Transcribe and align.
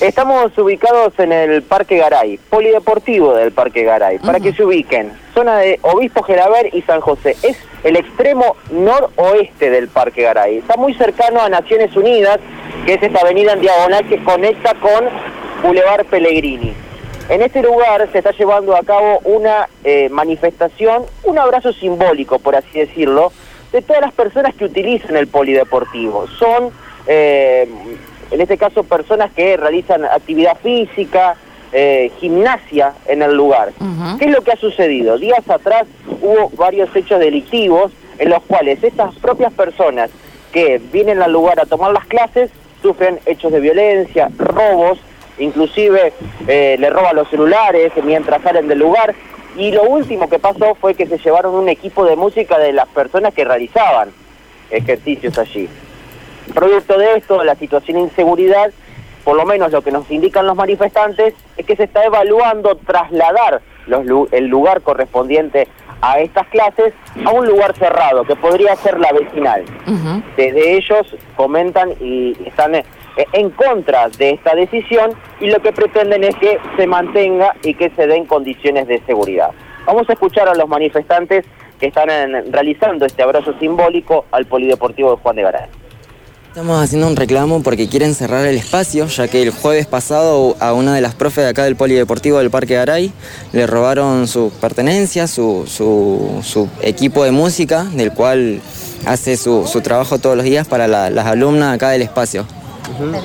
Estamos 0.00 0.56
ubicados 0.56 1.12
en 1.18 1.32
el 1.32 1.62
Parque 1.62 1.96
Garay, 1.96 2.38
polideportivo 2.50 3.34
del 3.34 3.50
Parque 3.50 3.82
Garay, 3.82 4.20
para 4.20 4.38
que 4.38 4.52
se 4.52 4.64
ubiquen. 4.64 5.10
Zona 5.34 5.56
de 5.58 5.80
Obispo 5.82 6.22
Gelaber 6.22 6.72
y 6.72 6.82
San 6.82 7.00
José. 7.00 7.36
Es 7.42 7.58
el 7.82 7.96
extremo 7.96 8.54
noroeste 8.70 9.70
del 9.70 9.88
Parque 9.88 10.22
Garay. 10.22 10.58
Está 10.58 10.76
muy 10.76 10.94
cercano 10.94 11.40
a 11.40 11.48
Naciones 11.48 11.96
Unidas, 11.96 12.38
que 12.86 12.94
es 12.94 13.02
esta 13.02 13.22
avenida 13.22 13.54
en 13.54 13.60
diagonal 13.60 14.08
que 14.08 14.22
conecta 14.22 14.74
con 14.74 15.04
Boulevard 15.64 16.06
Pellegrini. 16.06 16.74
En 17.28 17.42
este 17.42 17.60
lugar 17.60 18.08
se 18.12 18.18
está 18.18 18.30
llevando 18.30 18.76
a 18.76 18.84
cabo 18.84 19.18
una 19.24 19.68
eh, 19.82 20.08
manifestación, 20.10 21.02
un 21.24 21.38
abrazo 21.40 21.72
simbólico, 21.72 22.38
por 22.38 22.54
así 22.54 22.78
decirlo, 22.78 23.32
de 23.72 23.82
todas 23.82 24.00
las 24.00 24.12
personas 24.12 24.54
que 24.54 24.64
utilizan 24.64 25.16
el 25.16 25.26
polideportivo. 25.26 26.28
Son, 26.38 26.70
eh, 27.08 27.68
en 28.30 28.40
este 28.40 28.58
caso, 28.58 28.84
personas 28.84 29.30
que 29.32 29.56
realizan 29.56 30.04
actividad 30.04 30.56
física, 30.58 31.36
eh, 31.72 32.10
gimnasia 32.18 32.94
en 33.06 33.22
el 33.22 33.34
lugar. 33.34 33.72
¿Qué 34.18 34.26
es 34.26 34.30
lo 34.30 34.42
que 34.42 34.52
ha 34.52 34.56
sucedido? 34.56 35.18
Días 35.18 35.48
atrás 35.48 35.84
hubo 36.20 36.50
varios 36.56 36.94
hechos 36.94 37.20
delictivos 37.20 37.92
en 38.18 38.30
los 38.30 38.42
cuales 38.42 38.82
estas 38.82 39.14
propias 39.16 39.52
personas 39.52 40.10
que 40.52 40.80
vienen 40.92 41.22
al 41.22 41.32
lugar 41.32 41.60
a 41.60 41.66
tomar 41.66 41.92
las 41.92 42.06
clases 42.06 42.50
sufren 42.82 43.18
hechos 43.26 43.52
de 43.52 43.60
violencia, 43.60 44.30
robos, 44.38 44.98
inclusive 45.38 46.12
eh, 46.46 46.76
le 46.78 46.90
roban 46.90 47.16
los 47.16 47.28
celulares 47.28 47.92
mientras 48.02 48.42
salen 48.42 48.68
del 48.68 48.78
lugar. 48.78 49.14
Y 49.56 49.72
lo 49.72 49.82
último 49.84 50.28
que 50.28 50.38
pasó 50.38 50.74
fue 50.74 50.94
que 50.94 51.06
se 51.06 51.18
llevaron 51.18 51.54
un 51.54 51.68
equipo 51.68 52.04
de 52.04 52.16
música 52.16 52.58
de 52.58 52.72
las 52.72 52.88
personas 52.88 53.34
que 53.34 53.44
realizaban 53.44 54.10
ejercicios 54.70 55.36
allí. 55.38 55.68
Producto 56.54 56.98
de 56.98 57.16
esto, 57.16 57.44
la 57.44 57.54
situación 57.54 57.96
de 57.98 58.02
inseguridad, 58.04 58.70
por 59.24 59.36
lo 59.36 59.44
menos 59.44 59.72
lo 59.72 59.82
que 59.82 59.90
nos 59.90 60.10
indican 60.10 60.46
los 60.46 60.56
manifestantes, 60.56 61.34
es 61.56 61.66
que 61.66 61.76
se 61.76 61.84
está 61.84 62.04
evaluando 62.04 62.76
trasladar 62.76 63.60
el 64.32 64.46
lugar 64.46 64.82
correspondiente 64.82 65.68
a 66.00 66.20
estas 66.20 66.46
clases 66.48 66.94
a 67.24 67.30
un 67.30 67.46
lugar 67.46 67.74
cerrado, 67.76 68.24
que 68.24 68.36
podría 68.36 68.76
ser 68.76 68.98
la 69.00 69.12
vecinal. 69.12 69.64
Desde 70.36 70.76
ellos 70.76 71.16
comentan 71.36 71.92
y 72.00 72.36
están 72.46 72.74
eh, 72.74 72.84
en 73.32 73.50
contra 73.50 74.08
de 74.10 74.30
esta 74.30 74.54
decisión 74.54 75.10
y 75.40 75.50
lo 75.50 75.60
que 75.60 75.72
pretenden 75.72 76.22
es 76.24 76.36
que 76.36 76.58
se 76.76 76.86
mantenga 76.86 77.54
y 77.62 77.74
que 77.74 77.90
se 77.90 78.06
den 78.06 78.26
condiciones 78.26 78.86
de 78.86 79.00
seguridad. 79.06 79.50
Vamos 79.86 80.08
a 80.08 80.12
escuchar 80.12 80.48
a 80.48 80.54
los 80.54 80.68
manifestantes 80.68 81.44
que 81.80 81.86
están 81.86 82.08
realizando 82.52 83.06
este 83.06 83.22
abrazo 83.22 83.54
simbólico 83.58 84.26
al 84.30 84.46
Polideportivo 84.46 85.12
de 85.12 85.16
Juan 85.16 85.36
de 85.36 85.42
Garay. 85.42 85.68
Estamos 86.48 86.82
haciendo 86.82 87.06
un 87.06 87.14
reclamo 87.14 87.62
porque 87.62 87.88
quieren 87.88 88.14
cerrar 88.14 88.46
el 88.46 88.56
espacio, 88.56 89.06
ya 89.06 89.28
que 89.28 89.42
el 89.42 89.50
jueves 89.50 89.86
pasado 89.86 90.56
a 90.60 90.72
una 90.72 90.94
de 90.94 91.02
las 91.02 91.14
profes 91.14 91.44
de 91.44 91.50
acá 91.50 91.64
del 91.64 91.76
Polideportivo 91.76 92.38
del 92.38 92.50
Parque 92.50 92.74
Garay 92.74 93.12
le 93.52 93.66
robaron 93.66 94.26
su, 94.26 94.50
su, 95.66 96.68
equipo 96.80 97.24
de 97.24 97.30
música, 97.32 97.84
del 97.84 98.12
cual 98.12 98.60
hace 99.04 99.36
su, 99.36 99.62
trabajo 99.84 100.18
todos 100.18 100.36
los 100.36 100.44
días 100.44 100.66
para 100.66 100.88
las 100.88 101.26
alumnas 101.26 101.74
acá 101.74 101.90
del 101.90 102.02
espacio. 102.02 102.46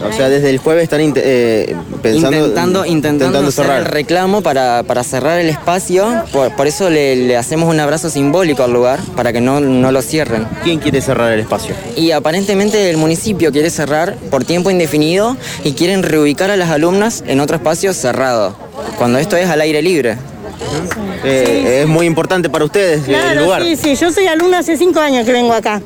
O 0.03 0.13
sea, 0.13 0.29
desde 0.29 0.49
el 0.49 0.57
jueves 0.57 0.83
están 0.83 1.13
eh, 1.15 1.75
pensando, 2.01 2.85
intentando, 2.85 3.51
cerrar 3.51 3.79
el 3.79 3.85
reclamo 3.85 4.41
para, 4.41 4.83
cerrar 5.03 5.39
el 5.39 5.49
espacio. 5.49 6.23
Por, 6.31 6.67
eso 6.67 6.89
le, 6.89 7.35
hacemos 7.37 7.69
un 7.69 7.79
abrazo 7.79 8.09
simbólico 8.09 8.63
al 8.63 8.73
lugar 8.73 8.99
para 9.15 9.33
que 9.33 9.41
no, 9.41 9.59
no 9.59 9.91
lo 9.91 10.01
cierren. 10.01 10.45
¿Quién 10.63 10.79
quiere 10.79 11.01
cerrar 11.01 11.31
el 11.31 11.39
espacio? 11.39 11.75
Y 11.95 12.11
aparentemente 12.11 12.89
el 12.89 12.97
municipio 12.97 13.51
quiere 13.51 13.69
cerrar 13.69 14.15
por 14.29 14.43
tiempo 14.45 14.69
indefinido 14.69 15.37
y 15.63 15.73
quieren 15.73 16.03
reubicar 16.03 16.51
a 16.51 16.57
las 16.57 16.69
alumnas 16.69 17.23
en 17.27 17.39
otro 17.39 17.57
espacio 17.57 17.93
cerrado, 17.93 18.55
cuando 18.97 19.19
esto 19.19 19.37
es 19.37 19.49
al 19.49 19.61
aire 19.61 19.81
libre. 19.81 20.17
Eh, 21.23 21.81
es 21.81 21.87
muy 21.87 22.05
importante 22.05 22.49
para 22.49 22.65
ustedes 22.65 23.07
el 23.07 23.43
lugar. 23.43 23.63
Sí, 23.63 23.75
sí, 23.75 23.95
yo 23.95 24.11
soy 24.11 24.27
alumna 24.27 24.59
hace 24.59 24.77
cinco 24.77 24.99
años 24.99 25.25
que 25.25 25.31
vengo 25.31 25.53
acá. 25.53 25.81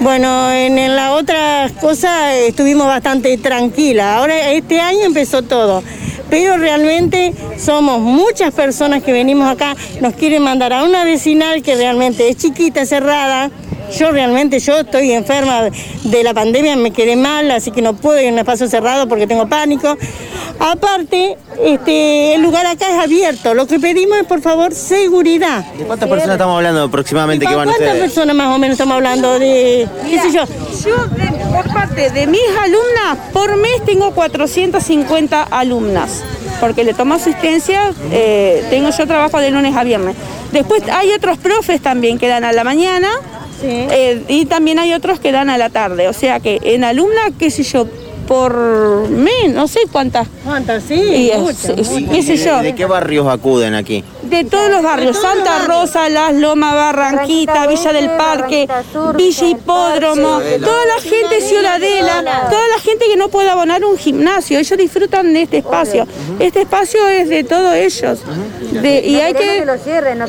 Bueno, 0.00 0.50
en, 0.52 0.94
la 0.94 1.12
otra 1.12 1.70
cosa 1.80 2.34
estuvimos 2.34 2.86
bastante 2.86 3.36
tranquilas. 3.38 4.16
Ahora 4.16 4.50
este 4.50 4.80
año 4.80 5.04
empezó 5.04 5.42
todo. 5.42 5.82
Pero 6.30 6.56
realmente 6.56 7.32
somos 7.58 8.00
muchas 8.00 8.52
personas 8.52 9.02
que 9.02 9.12
venimos 9.12 9.48
acá, 9.48 9.76
nos 10.00 10.14
quieren 10.14 10.42
mandar 10.42 10.72
a 10.72 10.82
una 10.82 11.04
vecinal 11.04 11.62
que 11.62 11.76
realmente 11.76 12.28
es 12.28 12.38
chiquita, 12.38 12.84
cerrada, 12.86 13.50
yo 13.98 14.10
realmente, 14.10 14.58
yo 14.58 14.80
estoy 14.80 15.12
enferma 15.12 15.68
de 16.02 16.24
la 16.24 16.34
pandemia, 16.34 16.74
me 16.76 16.90
quedé 16.90 17.14
mal, 17.14 17.50
así 17.50 17.70
que 17.70 17.82
no 17.82 17.94
puedo 17.94 18.20
ir 18.20 18.28
a 18.28 18.32
un 18.32 18.38
espacio 18.38 18.66
cerrado 18.66 19.06
porque 19.08 19.26
tengo 19.26 19.46
pánico. 19.48 19.96
Aparte, 20.58 21.36
este, 21.62 22.34
el 22.34 22.42
lugar 22.42 22.66
acá 22.66 22.86
es 22.90 23.04
abierto. 23.04 23.54
Lo 23.54 23.66
que 23.66 23.78
pedimos 23.78 24.18
es, 24.18 24.24
por 24.24 24.40
favor, 24.40 24.74
seguridad. 24.74 25.64
¿De 25.74 25.84
cuántas 25.84 26.08
personas 26.08 26.34
estamos 26.34 26.56
hablando 26.56 26.82
aproximadamente 26.84 27.46
que 27.46 27.54
van 27.54 27.68
¿Cuántas 27.68 27.96
personas 27.96 28.36
más 28.36 28.54
o 28.54 28.58
menos 28.58 28.74
estamos 28.74 28.94
hablando 28.94 29.38
de, 29.38 29.88
qué 30.08 30.18
sé 30.20 30.32
yo? 30.32 30.44
Yo, 30.84 30.96
por 31.52 31.72
parte 31.72 32.10
de 32.10 32.26
mis 32.26 32.40
alumnas, 32.60 33.18
por 33.32 33.56
mes 33.56 33.84
tengo 33.84 34.12
450 34.12 35.42
alumnas 35.42 36.22
porque 36.60 36.84
le 36.84 36.94
tomo 36.94 37.14
asistencia, 37.14 37.92
eh, 38.10 38.64
tengo 38.70 38.90
yo 38.90 39.06
trabajo 39.06 39.38
de 39.38 39.50
lunes 39.50 39.76
a 39.76 39.84
viernes. 39.84 40.16
Después 40.52 40.82
hay 40.90 41.10
otros 41.10 41.36
profes 41.36 41.80
también 41.80 42.18
que 42.18 42.28
dan 42.28 42.44
a 42.44 42.52
la 42.52 42.64
mañana, 42.64 43.08
eh, 43.62 44.22
y 44.28 44.46
también 44.46 44.78
hay 44.78 44.92
otros 44.92 45.20
que 45.20 45.32
dan 45.32 45.50
a 45.50 45.58
la 45.58 45.70
tarde, 45.70 46.08
o 46.08 46.12
sea 46.12 46.40
que 46.40 46.60
en 46.62 46.84
alumna, 46.84 47.22
qué 47.38 47.50
sé 47.50 47.62
yo, 47.62 47.86
por 48.26 49.08
mes, 49.08 49.52
no 49.52 49.68
sé 49.68 49.80
cuántas. 49.90 50.26
¿Cuántas? 50.44 50.82
Sí, 50.84 51.30
qué 52.10 52.22
sé 52.22 52.36
yo. 52.36 52.62
¿De 52.62 52.74
qué 52.74 52.86
barrios 52.86 53.26
acuden 53.26 53.74
aquí? 53.74 54.04
De 54.22 54.44
todos 54.44 54.70
los 54.70 54.82
barrios, 54.82 55.20
Santa 55.20 55.66
Rosa, 55.66 56.08
Las 56.08 56.34
Lomas, 56.34 56.74
Barranquita, 56.74 57.66
Villa 57.66 57.92
del 57.92 58.10
Parque, 58.10 58.68
Villa 59.16 59.46
Hipódromo, 59.48 60.40
toda 60.60 60.86
la 60.86 61.00
gente 61.00 61.40
Ciudadela, 61.40 62.48
toda 62.50 62.68
la 62.68 62.80
gente 62.82 63.04
que 63.06 63.16
no 63.16 63.28
puede 63.28 63.50
abonar 63.50 63.84
un 63.84 63.96
gimnasio, 63.96 64.58
ellos 64.58 64.78
disfrutan 64.78 65.32
de 65.32 65.42
este 65.42 65.58
espacio. 65.58 66.06
Este 66.38 66.62
espacio 66.62 67.06
es 67.08 67.28
de 67.28 67.44
todos 67.44 67.74
ellos. 67.74 68.20
y 68.72 69.16
hay 69.16 69.34
que, 69.34 69.64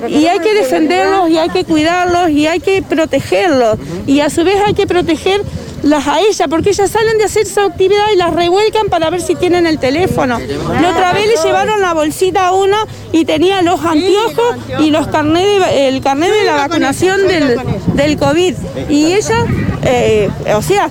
y 0.09 0.27
hay 0.27 0.39
que 0.39 0.53
defenderlos, 0.53 1.29
y 1.29 1.38
hay 1.38 1.50
que 1.50 1.63
cuidarlos, 1.63 2.29
y 2.29 2.47
hay 2.47 2.59
que 2.59 2.81
protegerlos. 2.81 3.79
Y 4.06 4.19
a 4.19 4.29
su 4.29 4.44
vez 4.44 4.57
hay 4.66 4.73
que 4.73 4.88
proteger 4.88 5.41
las 5.85 6.07
a 6.07 6.19
ella, 6.19 6.47
porque 6.47 6.72
ellas 6.72 6.90
salen 6.90 7.19
de 7.19 7.25
hacer 7.25 7.46
su 7.46 7.59
actividad 7.59 8.06
y 8.12 8.18
las 8.18 8.34
revuelcan 8.34 8.88
para 8.90 9.12
ver 9.12 9.22
si 9.22 9.35
tienen 9.35 9.68
el 9.68 9.78
teléfono. 9.78 10.40
La 10.40 10.90
otra 10.90 11.13
vez 11.13 11.28
le 11.28 11.35
llevaron 11.44 11.79
la 11.79 11.94
bolsita 11.94 12.47
a 12.47 12.53
uno 12.53 12.75
y 13.12 13.23
tenía 13.23 13.62
los 13.62 13.79
anteojos 13.85 14.56
y 14.79 14.90
los 14.90 15.07
carnet 15.07 15.45
el 15.72 16.01
carnet 16.01 16.31
de 16.31 16.44
la 16.44 16.56
vacunación 16.56 17.28
del, 17.28 17.59
del 17.94 18.18
COVID. 18.18 18.56
Y 18.90 19.13
ella, 19.13 19.45
eh, 19.84 20.29
o 20.56 20.62
sea, 20.63 20.90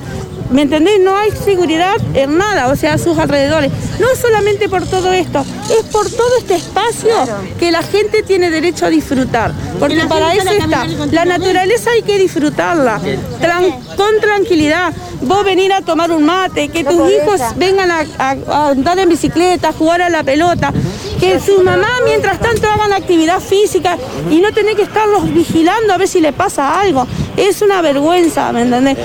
¿Me 0.51 0.63
entendés? 0.63 1.01
No 1.01 1.17
hay 1.17 1.31
seguridad 1.31 1.97
en 2.15 2.39
nada, 2.39 2.69
o 2.69 2.77
sea, 2.77 2.95
a 2.95 2.99
sus 2.99 3.19
alrededores. 3.19 3.73
No 3.99 4.09
solamente 4.21 4.69
por 4.69 4.87
todo 4.87 5.13
esto, 5.13 5.45
es 5.71 5.85
por 5.87 6.09
todo 6.11 6.37
este 6.39 6.57
espacio 6.57 7.11
que 7.59 7.71
la 7.71 7.83
gente 7.83 8.23
tiene 8.23 8.51
derecho 8.51 8.87
a 8.87 8.91
disfrutar. 8.91 9.53
Porque 9.79 10.05
para 10.07 10.35
eso 10.35 10.51
está. 10.51 10.87
La 11.11 11.25
naturaleza 11.25 11.91
hay 11.91 12.03
que 12.03 12.19
disfrutarla 12.19 13.01
con 13.97 14.21
tranquilidad. 14.21 14.93
Vos 15.23 15.45
venir 15.45 15.73
a 15.73 15.81
tomar 15.81 16.13
un 16.13 16.25
mate, 16.25 16.69
que 16.69 16.85
tus 16.85 17.11
hijos 17.11 17.41
vengan 17.57 17.91
a, 17.91 18.71
andar 18.71 18.99
en 18.99 19.09
bicicleta, 19.09 19.69
a 19.69 19.73
jugar 19.73 20.03
a 20.03 20.11
la 20.11 20.23
pelota, 20.23 20.73
que 21.19 21.41
su 21.41 21.63
mamá 21.63 21.89
mientras 22.05 22.39
tanto 22.41 22.69
hagan 22.69 22.93
actividad 22.93 23.41
física 23.41 23.97
y 24.31 24.41
no 24.41 24.53
tener 24.53 24.77
que 24.77 24.83
estarlos 24.83 25.33
vigilando 25.33 25.95
a 25.95 25.97
ver 25.97 26.09
si 26.09 26.21
le 26.21 26.33
pasa 26.33 26.81
algo. 26.81 27.07
Es 27.37 27.63
una 27.63 27.81
vergüenza, 27.81 28.53
¿me 28.53 28.63
entendés? 28.63 28.99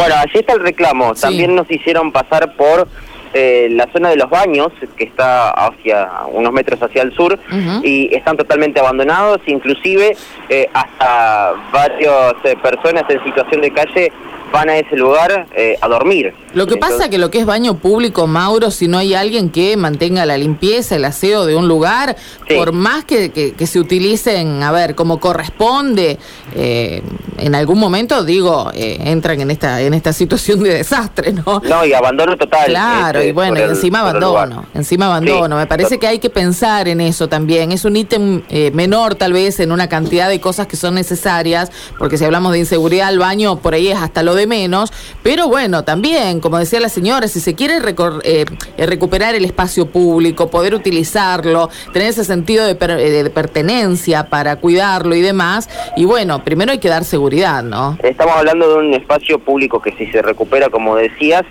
Bueno, 0.00 0.14
allí 0.16 0.38
está 0.38 0.54
el 0.54 0.60
reclamo. 0.60 1.14
También 1.14 1.54
nos 1.54 1.70
hicieron 1.70 2.10
pasar 2.10 2.56
por 2.56 2.88
eh, 3.32 3.68
la 3.70 3.86
zona 3.92 4.08
de 4.10 4.16
los 4.16 4.28
baños, 4.28 4.68
que 4.96 5.04
está 5.04 5.50
hacia 5.50 6.08
unos 6.32 6.52
metros 6.52 6.82
hacia 6.82 7.02
el 7.02 7.14
sur, 7.14 7.38
y 7.82 8.12
están 8.14 8.36
totalmente 8.36 8.80
abandonados, 8.80 9.40
inclusive 9.46 10.16
eh, 10.48 10.68
hasta 10.72 11.52
varias 11.72 12.34
eh, 12.44 12.56
personas 12.60 13.04
en 13.08 13.22
situación 13.22 13.60
de 13.60 13.70
calle 13.72 14.12
van 14.52 14.68
a 14.68 14.76
ese 14.76 14.96
lugar 14.96 15.46
eh, 15.54 15.76
a 15.80 15.88
dormir. 15.88 16.34
Lo 16.52 16.66
que 16.66 16.76
pasa 16.76 17.08
que 17.08 17.18
lo 17.18 17.30
que 17.30 17.38
es 17.38 17.46
baño 17.46 17.74
público, 17.74 18.26
Mauro, 18.26 18.72
si 18.72 18.88
no 18.88 18.98
hay 18.98 19.14
alguien 19.14 19.50
que 19.50 19.76
mantenga 19.76 20.26
la 20.26 20.36
limpieza, 20.36 20.96
el 20.96 21.04
aseo 21.04 21.46
de 21.46 21.54
un 21.54 21.68
lugar, 21.68 22.16
por 22.56 22.72
más 22.72 23.04
que, 23.04 23.30
que, 23.30 23.66
se 23.68 23.78
utilicen, 23.78 24.60
a 24.64 24.72
ver, 24.72 24.96
como 24.96 25.20
corresponde, 25.20 26.18
eh, 26.56 27.02
en 27.38 27.54
algún 27.54 27.78
momento, 27.78 28.24
digo, 28.24 28.72
eh, 28.74 28.98
entran 29.04 29.40
en 29.40 29.52
esta 29.52 29.80
en 29.80 29.94
esta 29.94 30.12
situación 30.12 30.60
de 30.62 30.74
desastre, 30.74 31.32
¿no? 31.32 31.62
No, 31.64 31.84
y 31.84 31.92
abandono 31.92 32.36
total. 32.36 32.66
Claro, 32.66 33.20
este, 33.20 33.30
y 33.30 33.32
bueno, 33.32 33.56
encima 33.60 34.00
abandono, 34.00 34.66
encima 34.74 35.06
abandono. 35.06 35.56
Me 35.56 35.66
parece 35.66 35.98
que 35.98 36.08
hay 36.08 36.18
que 36.18 36.30
pensar 36.30 36.88
en 36.88 37.00
eso 37.00 37.28
también. 37.28 37.70
Es 37.70 37.84
un 37.84 37.96
ítem 37.96 38.42
menor, 38.72 39.14
tal 39.14 39.32
vez, 39.32 39.60
en 39.60 39.70
una 39.70 39.88
cantidad 39.88 40.28
de 40.28 40.40
cosas 40.40 40.66
que 40.66 40.76
son 40.76 40.94
necesarias, 40.94 41.70
porque 41.96 42.18
si 42.18 42.24
hablamos 42.24 42.52
de 42.52 42.58
inseguridad, 42.58 43.10
el 43.10 43.20
baño 43.20 43.56
por 43.56 43.74
ahí 43.74 43.88
es 43.88 43.96
hasta 43.96 44.24
lo 44.24 44.34
de 44.34 44.39
de 44.40 44.46
menos, 44.46 44.92
pero 45.22 45.48
bueno, 45.48 45.84
también, 45.84 46.40
como 46.40 46.58
decía 46.58 46.80
la 46.80 46.88
señora, 46.88 47.28
si 47.28 47.40
se 47.40 47.54
quiere 47.54 47.78
eh, 48.24 48.44
recuperar 48.78 49.34
el 49.34 49.44
espacio 49.44 49.86
público, 49.86 50.50
poder 50.50 50.74
utilizarlo, 50.74 51.70
tener 51.92 52.08
ese 52.08 52.24
sentido 52.24 52.66
de, 52.66 52.74
de, 52.74 53.30
pertenencia 53.30 54.28
para 54.28 54.56
cuidarlo 54.56 55.14
y 55.14 55.20
demás, 55.20 55.68
y 55.96 56.04
bueno, 56.04 56.42
primero 56.42 56.72
hay 56.72 56.78
que 56.78 56.88
dar 56.88 57.04
seguridad, 57.04 57.62
¿no? 57.62 57.96
Estamos 58.02 58.34
hablando 58.36 58.68
de 58.68 58.74
un 58.86 58.94
espacio 58.94 59.38
público 59.38 59.80
que 59.80 59.92
si 59.92 60.06
se 60.06 60.22
recupera, 60.22 60.68
como 60.68 60.96
decías, 60.96 61.44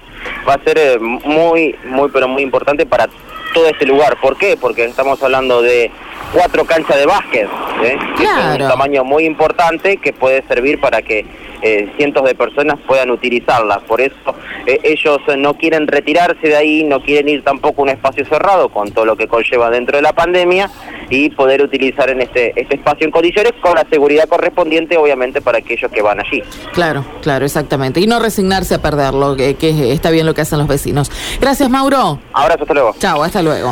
va 0.47 0.55
a 0.55 0.63
ser 0.63 0.99
muy, 0.99 1.75
muy, 1.85 2.09
pero 2.11 2.27
muy 2.27 2.43
importante 2.43 2.85
para 2.85 3.07
todo 3.53 3.67
este 3.67 3.85
lugar. 3.85 4.17
¿Por 4.21 4.37
qué? 4.37 4.57
Porque 4.59 4.85
estamos 4.85 5.21
hablando 5.23 5.61
de 5.61 5.91
cuatro 6.33 6.65
canchas 6.65 6.97
de 6.97 7.05
básquet, 7.05 7.47
¿eh? 7.83 7.97
que 8.17 8.23
es 8.23 8.61
un 8.61 8.67
tamaño 8.67 9.03
muy 9.03 9.25
importante 9.25 9.97
que 9.97 10.13
puede 10.13 10.43
servir 10.47 10.79
para 10.79 11.01
que 11.01 11.25
eh, 11.61 11.91
cientos 11.97 12.23
de 12.23 12.35
personas 12.35 12.77
puedan 12.85 13.11
utilizarlas. 13.11 13.79
Por 13.83 14.01
eso 14.01 14.35
eh, 14.65 14.79
ellos 14.83 15.19
no 15.37 15.55
quieren 15.55 15.87
retirarse 15.87 16.47
de 16.47 16.55
ahí, 16.55 16.83
no 16.83 17.01
quieren 17.01 17.29
ir 17.29 17.43
tampoco 17.43 17.81
a 17.81 17.83
un 17.83 17.89
espacio 17.89 18.25
cerrado 18.25 18.69
con 18.69 18.91
todo 18.91 19.05
lo 19.05 19.15
que 19.15 19.27
conlleva 19.27 19.69
dentro 19.69 19.97
de 19.97 20.01
la 20.01 20.13
pandemia 20.13 20.69
y 21.09 21.29
poder 21.31 21.61
utilizar 21.61 22.09
en 22.09 22.21
este, 22.21 22.59
este 22.59 22.75
espacio 22.75 23.05
en 23.05 23.11
condiciones 23.11 23.53
con 23.61 23.75
la 23.75 23.85
seguridad 23.89 24.27
correspondiente, 24.27 24.97
obviamente, 24.97 25.41
para 25.41 25.57
aquellos 25.59 25.91
que 25.91 26.01
van 26.01 26.19
allí. 26.19 26.43
Claro, 26.73 27.03
claro, 27.21 27.45
exactamente. 27.45 27.99
Y 27.99 28.07
no 28.07 28.19
resignarse 28.19 28.75
a 28.75 28.81
perderlo, 28.81 29.35
que, 29.35 29.55
que 29.55 29.91
está 29.91 30.11
bien 30.11 30.25
lo 30.25 30.33
que 30.33 30.41
hacen 30.41 30.59
los 30.59 30.67
vecinos. 30.67 31.11
Gracias, 31.39 31.69
Mauro. 31.69 32.19
Abrazo, 32.33 32.61
hasta 32.61 32.73
luego. 32.73 32.95
Chao, 32.99 33.23
hasta 33.23 33.41
luego. 33.41 33.67